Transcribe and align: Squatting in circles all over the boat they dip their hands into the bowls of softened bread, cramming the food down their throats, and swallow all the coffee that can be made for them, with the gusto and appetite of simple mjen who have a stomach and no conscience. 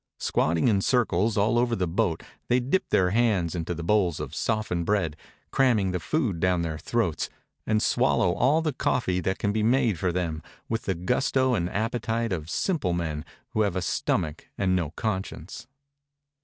Squatting 0.17 0.67
in 0.67 0.81
circles 0.81 1.37
all 1.37 1.59
over 1.59 1.75
the 1.75 1.87
boat 1.87 2.23
they 2.47 2.59
dip 2.59 2.89
their 2.89 3.11
hands 3.11 3.53
into 3.53 3.75
the 3.75 3.83
bowls 3.83 4.19
of 4.19 4.33
softened 4.33 4.83
bread, 4.83 5.15
cramming 5.51 5.91
the 5.91 5.99
food 5.99 6.39
down 6.39 6.63
their 6.63 6.79
throats, 6.79 7.29
and 7.67 7.83
swallow 7.83 8.33
all 8.33 8.63
the 8.63 8.73
coffee 8.73 9.19
that 9.19 9.37
can 9.37 9.51
be 9.51 9.61
made 9.61 9.99
for 9.99 10.11
them, 10.11 10.41
with 10.67 10.85
the 10.85 10.95
gusto 10.95 11.53
and 11.53 11.69
appetite 11.69 12.33
of 12.33 12.49
simple 12.49 12.95
mjen 12.95 13.23
who 13.49 13.61
have 13.61 13.75
a 13.75 13.81
stomach 13.83 14.47
and 14.57 14.75
no 14.75 14.89
conscience. 14.89 15.67